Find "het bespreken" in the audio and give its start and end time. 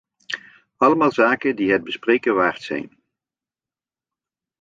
1.71-2.35